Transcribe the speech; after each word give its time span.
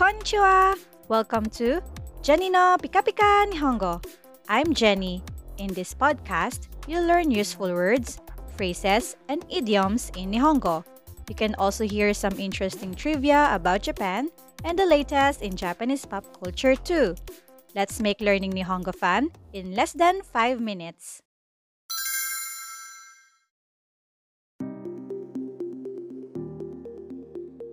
Konnichiwa! 0.00 0.80
Welcome 1.08 1.44
to 1.60 1.84
Jenni 2.24 2.48
no 2.48 2.80
Pika 2.80 3.04
Pika 3.04 3.44
Nihongo. 3.52 4.00
I'm 4.48 4.72
Jenni. 4.72 5.20
In 5.58 5.68
this 5.76 5.92
podcast, 5.92 6.72
you'll 6.88 7.04
learn 7.04 7.30
useful 7.30 7.68
words, 7.68 8.16
phrases, 8.56 9.20
and 9.28 9.44
idioms 9.52 10.10
in 10.16 10.32
Nihongo. 10.32 10.88
You 11.28 11.34
can 11.34 11.54
also 11.60 11.84
hear 11.84 12.14
some 12.14 12.32
interesting 12.40 12.94
trivia 12.94 13.52
about 13.52 13.82
Japan 13.82 14.32
and 14.64 14.78
the 14.78 14.88
latest 14.88 15.42
in 15.42 15.52
Japanese 15.52 16.06
pop 16.06 16.24
culture 16.32 16.74
too. 16.74 17.14
Let's 17.76 18.00
make 18.00 18.24
learning 18.24 18.56
Nihongo 18.56 18.96
fun 18.96 19.28
in 19.52 19.76
less 19.76 19.92
than 19.92 20.22
5 20.22 20.64
minutes. 20.64 21.20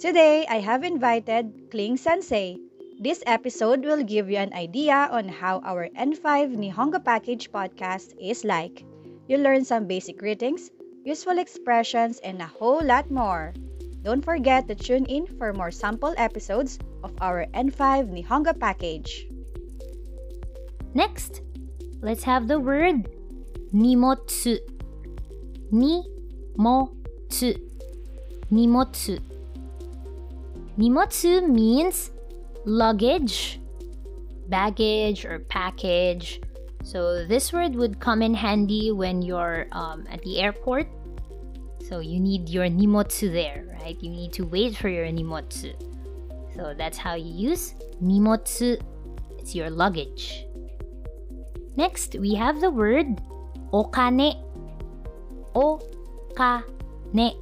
Today, 0.00 0.46
I 0.48 0.60
have 0.64 0.82
invited 0.82 1.68
Kling 1.70 1.98
Sensei. 1.98 2.56
This 2.98 3.22
episode 3.26 3.84
will 3.84 4.02
give 4.02 4.30
you 4.30 4.38
an 4.38 4.54
idea 4.54 4.96
on 5.12 5.28
how 5.28 5.60
our 5.60 5.90
N5 5.92 6.56
Nihongo 6.56 7.04
Package 7.04 7.52
podcast 7.52 8.16
is 8.16 8.42
like. 8.42 8.82
You'll 9.28 9.44
learn 9.44 9.62
some 9.62 9.84
basic 9.84 10.16
greetings, 10.16 10.70
useful 11.04 11.36
expressions, 11.36 12.16
and 12.24 12.40
a 12.40 12.46
whole 12.46 12.80
lot 12.80 13.10
more. 13.10 13.52
Don't 14.00 14.24
forget 14.24 14.66
to 14.68 14.74
tune 14.74 15.04
in 15.04 15.26
for 15.36 15.52
more 15.52 15.70
sample 15.70 16.14
episodes 16.16 16.78
of 17.04 17.12
our 17.20 17.44
N5 17.52 18.08
Nihongo 18.08 18.58
Package. 18.58 19.28
Next, 20.94 21.42
let's 22.00 22.24
have 22.24 22.48
the 22.48 22.58
word 22.58 23.04
nimotsu. 23.76 24.64
Ni-mo-tsu. 25.70 27.52
Nimotsu. 28.50 29.29
Nimotsu 30.80 31.46
means 31.46 32.10
luggage, 32.64 33.60
baggage, 34.48 35.26
or 35.26 35.40
package. 35.40 36.40
So 36.82 37.26
this 37.26 37.52
word 37.52 37.74
would 37.74 38.00
come 38.00 38.22
in 38.22 38.32
handy 38.32 38.90
when 38.90 39.20
you're 39.20 39.66
um, 39.72 40.06
at 40.10 40.22
the 40.22 40.40
airport. 40.40 40.88
So 41.86 42.00
you 42.00 42.18
need 42.18 42.48
your 42.48 42.64
nimotsu 42.64 43.30
there, 43.30 43.66
right? 43.82 44.00
You 44.00 44.08
need 44.08 44.32
to 44.32 44.46
wait 44.46 44.74
for 44.74 44.88
your 44.88 45.04
nimotsu. 45.04 45.76
So 46.56 46.72
that's 46.72 46.96
how 46.96 47.12
you 47.12 47.50
use 47.50 47.74
nimotsu. 48.02 48.80
It's 49.38 49.54
your 49.54 49.68
luggage. 49.68 50.46
Next, 51.76 52.16
we 52.18 52.32
have 52.34 52.62
the 52.62 52.70
word 52.70 53.20
okane. 53.70 54.32
Okane. 55.54 57.36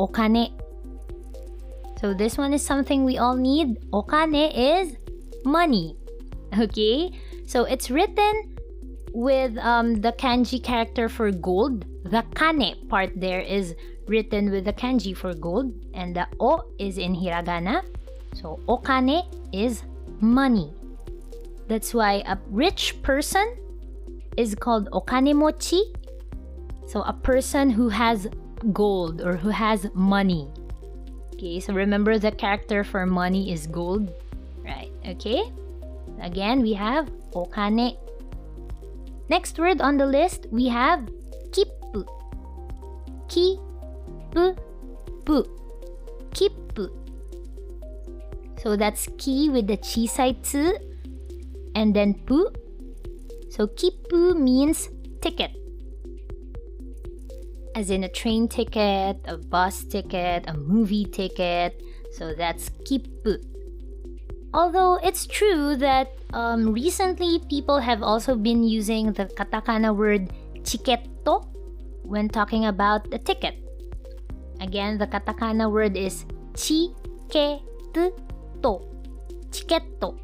Okane. 0.00 0.63
So 2.04 2.12
this 2.12 2.36
one 2.36 2.52
is 2.52 2.60
something 2.60 3.02
we 3.02 3.16
all 3.16 3.34
need. 3.34 3.80
Okane 3.90 4.52
is 4.54 4.94
money. 5.42 5.96
Okay? 6.52 7.10
So 7.46 7.64
it's 7.64 7.90
written 7.90 8.58
with 9.14 9.56
um, 9.56 10.02
the 10.02 10.12
kanji 10.12 10.62
character 10.62 11.08
for 11.08 11.30
gold. 11.30 11.86
The 12.04 12.22
kane 12.34 12.76
part 12.90 13.08
there 13.16 13.40
is 13.40 13.74
written 14.06 14.50
with 14.50 14.66
the 14.66 14.72
kanji 14.74 15.16
for 15.16 15.32
gold. 15.32 15.72
And 15.94 16.14
the 16.14 16.26
o 16.40 16.64
is 16.78 16.98
in 16.98 17.16
hiragana. 17.16 17.80
So 18.34 18.60
okane 18.68 19.24
is 19.54 19.82
money. 20.20 20.74
That's 21.68 21.94
why 21.94 22.22
a 22.26 22.36
rich 22.50 23.00
person 23.00 23.56
is 24.36 24.54
called 24.54 24.90
okanemochi. 24.90 25.80
So 26.86 27.00
a 27.00 27.14
person 27.14 27.70
who 27.70 27.88
has 27.88 28.28
gold 28.74 29.22
or 29.22 29.38
who 29.38 29.48
has 29.48 29.88
money. 29.94 30.52
Okay, 31.44 31.60
so 31.60 31.74
remember 31.74 32.16
the 32.16 32.32
character 32.32 32.80
for 32.80 33.04
money 33.04 33.52
is 33.52 33.66
gold. 33.66 34.08
Right, 34.64 34.88
okay? 35.04 35.44
Again, 36.22 36.62
we 36.62 36.72
have 36.72 37.12
okane. 37.36 38.00
Next 39.28 39.58
word 39.58 39.82
on 39.82 39.98
the 39.98 40.06
list, 40.06 40.48
we 40.50 40.72
have 40.72 41.04
kippu. 41.52 42.08
Ki-pu. 43.28 44.56
Pu. 45.28 45.44
Kippu. 46.32 46.88
So 48.56 48.74
that's 48.74 49.06
ki 49.18 49.50
with 49.50 49.66
the 49.66 49.76
chisai 49.76 50.40
tsu 50.40 50.72
and 51.76 51.92
then 51.92 52.14
pu. 52.24 52.48
So 53.50 53.66
kippu 53.68 54.32
means 54.32 54.88
ticket. 55.20 55.52
As 57.74 57.90
in 57.90 58.04
a 58.04 58.08
train 58.08 58.46
ticket, 58.46 59.18
a 59.26 59.36
bus 59.36 59.82
ticket, 59.84 60.44
a 60.46 60.54
movie 60.54 61.04
ticket. 61.04 61.82
So 62.12 62.32
that's 62.32 62.70
kippu. 62.86 63.42
Although 64.54 65.02
it's 65.02 65.26
true 65.26 65.74
that 65.82 66.14
um, 66.32 66.72
recently 66.72 67.40
people 67.50 67.80
have 67.80 68.02
also 68.02 68.36
been 68.36 68.62
using 68.62 69.12
the 69.12 69.26
katakana 69.26 69.90
word 69.90 70.30
chiketto 70.62 71.42
when 72.06 72.28
talking 72.28 72.66
about 72.66 73.12
a 73.12 73.18
ticket. 73.18 73.58
Again, 74.60 74.98
the 74.98 75.08
katakana 75.08 75.66
word 75.66 75.96
is 75.96 76.24
chiketto. 76.54 77.58
Chiketto. 79.50 80.14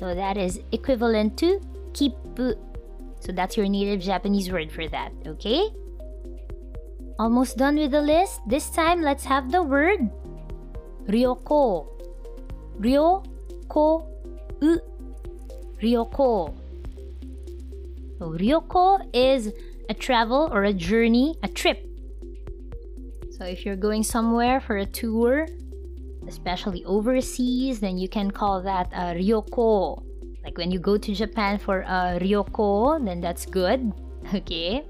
So 0.00 0.14
that 0.14 0.36
is 0.36 0.58
equivalent 0.72 1.38
to 1.38 1.60
kippu. 1.92 2.58
So 3.20 3.30
that's 3.30 3.56
your 3.56 3.68
native 3.68 4.00
Japanese 4.00 4.50
word 4.50 4.72
for 4.72 4.88
that, 4.88 5.12
okay? 5.26 5.70
Almost 7.18 7.56
done 7.56 7.76
with 7.76 7.92
the 7.92 8.02
list. 8.02 8.40
This 8.46 8.70
time, 8.70 9.02
let's 9.02 9.24
have 9.24 9.52
the 9.52 9.62
word 9.62 10.10
ryoko. 11.06 11.86
Ryoko 12.80 14.06
u. 14.60 14.80
Ryoko. 15.82 16.54
So 18.18 18.30
ryoko 18.30 19.06
is 19.12 19.52
a 19.88 19.94
travel 19.94 20.48
or 20.52 20.64
a 20.64 20.72
journey, 20.72 21.36
a 21.42 21.48
trip. 21.48 21.86
So 23.38 23.44
if 23.44 23.64
you're 23.64 23.76
going 23.76 24.02
somewhere 24.02 24.60
for 24.60 24.78
a 24.78 24.86
tour, 24.86 25.46
especially 26.26 26.84
overseas, 26.84 27.80
then 27.80 27.98
you 27.98 28.08
can 28.08 28.30
call 28.30 28.62
that 28.62 28.90
a 28.92 29.14
ryoko. 29.14 30.02
Like 30.42 30.58
when 30.58 30.70
you 30.70 30.80
go 30.80 30.98
to 30.98 31.14
Japan 31.14 31.58
for 31.58 31.82
a 31.82 32.18
ryoko, 32.20 33.04
then 33.04 33.20
that's 33.20 33.46
good. 33.46 33.92
Okay. 34.34 34.82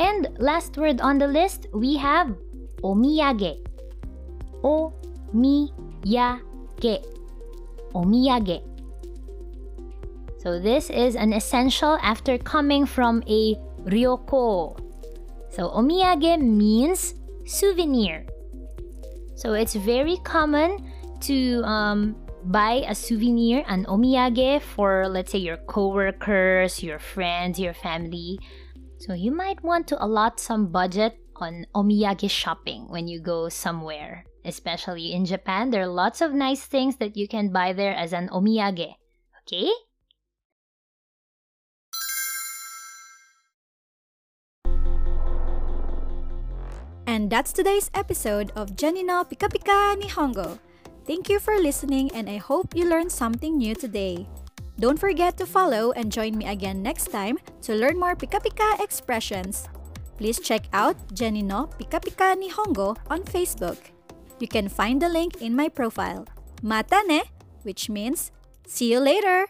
And 0.00 0.28
last 0.40 0.78
word 0.78 1.00
on 1.02 1.18
the 1.18 1.28
list, 1.28 1.66
we 1.74 1.96
have 1.98 2.32
omiyage. 2.82 3.60
Omiyage. 4.64 6.10
Omiyage. 7.92 8.62
So 10.38 10.58
this 10.58 10.88
is 10.88 11.16
an 11.16 11.34
essential 11.34 11.98
after 12.00 12.38
coming 12.38 12.86
from 12.86 13.22
a 13.28 13.56
ryoko. 13.84 14.80
So 15.50 15.68
omiyage 15.68 16.40
means 16.40 17.14
souvenir. 17.44 18.24
So 19.34 19.52
it's 19.52 19.74
very 19.74 20.16
common 20.24 20.80
to 21.28 21.60
um, 21.64 22.16
buy 22.44 22.84
a 22.88 22.94
souvenir, 22.94 23.64
an 23.68 23.84
omiyage 23.84 24.62
for 24.62 25.08
let's 25.08 25.32
say 25.32 25.38
your 25.38 25.58
coworkers, 25.68 26.82
your 26.82 26.98
friends, 26.98 27.58
your 27.58 27.74
family. 27.74 28.40
So 29.00 29.16
you 29.16 29.32
might 29.32 29.64
want 29.64 29.88
to 29.88 30.04
allot 30.04 30.38
some 30.38 30.68
budget 30.68 31.16
on 31.40 31.64
omiyage 31.74 32.28
shopping 32.28 32.84
when 32.92 33.08
you 33.08 33.18
go 33.18 33.48
somewhere. 33.48 34.28
Especially 34.44 35.16
in 35.16 35.24
Japan, 35.24 35.70
there 35.70 35.88
are 35.88 35.88
lots 35.88 36.20
of 36.20 36.36
nice 36.36 36.60
things 36.60 36.96
that 36.96 37.16
you 37.16 37.26
can 37.26 37.48
buy 37.48 37.72
there 37.72 37.96
as 37.96 38.12
an 38.12 38.28
omiyage. 38.28 38.92
Okay? 39.48 39.72
And 47.06 47.32
that's 47.32 47.56
today's 47.56 47.90
episode 47.94 48.52
of 48.54 48.76
Jenni 48.76 49.02
no 49.02 49.24
Pika 49.24 49.48
Pika 49.48 49.96
Nihongo. 49.96 50.60
Thank 51.06 51.30
you 51.30 51.40
for 51.40 51.56
listening 51.56 52.12
and 52.12 52.28
I 52.28 52.36
hope 52.36 52.76
you 52.76 52.84
learned 52.84 53.10
something 53.10 53.56
new 53.56 53.74
today. 53.74 54.28
Don't 54.80 54.96
forget 54.96 55.36
to 55.36 55.44
follow 55.44 55.92
and 55.92 56.10
join 56.10 56.38
me 56.40 56.48
again 56.48 56.80
next 56.80 57.12
time 57.12 57.36
to 57.68 57.76
learn 57.76 58.00
more 58.00 58.16
Pika 58.16 58.40
Pika 58.40 58.80
expressions. 58.80 59.68
Please 60.16 60.40
check 60.40 60.64
out 60.72 60.96
Jenni 61.12 61.44
no 61.44 61.68
Pika 61.76 62.00
Pika 62.00 62.32
Nihongo 62.32 62.96
on 63.12 63.20
Facebook. 63.28 63.76
You 64.40 64.48
can 64.48 64.72
find 64.72 64.96
the 64.96 65.12
link 65.12 65.44
in 65.44 65.54
my 65.54 65.68
profile. 65.68 66.24
Mata 66.62 67.04
ne, 67.06 67.28
which 67.62 67.92
means 67.92 68.32
see 68.66 68.90
you 68.90 69.00
later. 69.04 69.38